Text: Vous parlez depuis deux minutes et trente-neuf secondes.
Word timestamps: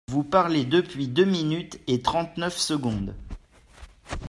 Vous 0.07 0.23
parlez 0.23 0.65
depuis 0.65 1.07
deux 1.07 1.25
minutes 1.25 1.79
et 1.85 2.01
trente-neuf 2.01 2.57
secondes. 2.57 3.15